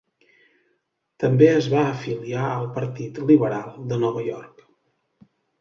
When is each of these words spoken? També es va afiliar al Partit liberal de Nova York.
També 1.23 1.49
es 1.57 1.67
va 1.75 1.83
afiliar 1.91 2.47
al 2.55 2.67
Partit 2.79 3.23
liberal 3.33 3.71
de 3.93 4.03
Nova 4.07 4.29
York. 4.33 4.69